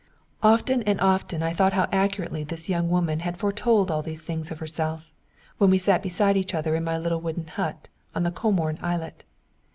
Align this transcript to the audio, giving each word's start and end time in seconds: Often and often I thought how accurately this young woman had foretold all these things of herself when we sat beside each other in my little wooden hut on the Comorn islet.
Often 0.41 0.81
and 0.89 0.99
often 0.99 1.43
I 1.43 1.53
thought 1.53 1.73
how 1.73 1.87
accurately 1.91 2.43
this 2.43 2.67
young 2.67 2.89
woman 2.89 3.19
had 3.19 3.37
foretold 3.37 3.91
all 3.91 4.01
these 4.01 4.23
things 4.25 4.49
of 4.49 4.57
herself 4.57 5.13
when 5.59 5.69
we 5.69 5.77
sat 5.77 6.01
beside 6.01 6.35
each 6.35 6.55
other 6.55 6.73
in 6.75 6.83
my 6.83 6.97
little 6.97 7.21
wooden 7.21 7.45
hut 7.45 7.87
on 8.15 8.23
the 8.23 8.31
Comorn 8.31 8.79
islet. 8.81 9.25